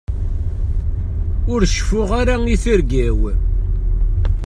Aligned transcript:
Ur 1.53 1.61
ceffuɣ 1.73 2.09
ara 2.21 2.35
i 2.53 2.55
tirga-w. 2.63 3.21